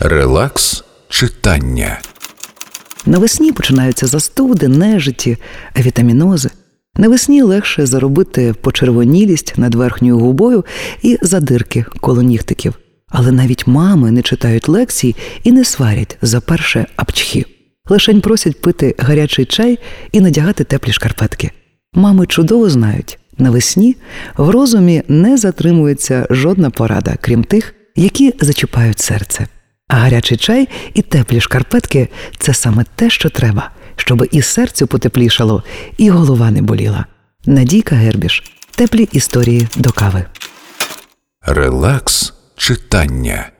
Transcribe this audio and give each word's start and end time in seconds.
Релакс 0.00 0.84
читання. 1.08 2.00
Навесні 3.06 3.52
починаються 3.52 4.06
застуди, 4.06 4.68
нежиті, 4.68 5.36
авітамінози. 5.78 6.50
Навесні 6.96 7.42
легше 7.42 7.86
заробити 7.86 8.54
почервонілість 8.60 9.58
над 9.58 9.74
верхньою 9.74 10.18
губою 10.18 10.64
і 11.02 11.18
задирки 11.22 11.84
коло 12.00 12.22
нігтиків. 12.22 12.74
Але 13.08 13.32
навіть 13.32 13.66
мами 13.66 14.10
не 14.10 14.22
читають 14.22 14.68
лекцій 14.68 15.16
і 15.44 15.52
не 15.52 15.64
сварять 15.64 16.18
за 16.22 16.40
перше 16.40 16.86
апчхі. 16.96 17.46
Лишень 17.88 18.20
просять 18.20 18.60
пити 18.60 18.94
гарячий 18.98 19.44
чай 19.44 19.78
і 20.12 20.20
надягати 20.20 20.64
теплі 20.64 20.92
шкарпетки. 20.92 21.50
Мами 21.92 22.26
чудово 22.26 22.70
знають, 22.70 23.18
навесні 23.38 23.96
в 24.36 24.50
розумі 24.50 25.02
не 25.08 25.36
затримується 25.36 26.26
жодна 26.30 26.70
порада, 26.70 27.16
крім 27.20 27.44
тих, 27.44 27.74
які 27.94 28.34
зачіпають 28.40 29.00
серце. 29.00 29.46
А 29.88 29.96
гарячий 29.96 30.38
чай 30.38 30.68
і 30.94 31.02
теплі 31.02 31.40
шкарпетки 31.40 32.08
це 32.38 32.54
саме 32.54 32.84
те, 32.96 33.10
що 33.10 33.30
треба, 33.30 33.70
щоб 33.96 34.28
і 34.30 34.42
серцю 34.42 34.86
потеплішало, 34.86 35.62
і 35.98 36.10
голова 36.10 36.50
не 36.50 36.62
боліла. 36.62 37.06
Надійка 37.46 37.96
Гербіш. 37.96 38.42
Теплі 38.70 39.08
історії 39.12 39.68
до 39.76 39.90
кави. 39.90 40.24
Релакс 41.42 42.34
читання. 42.56 43.50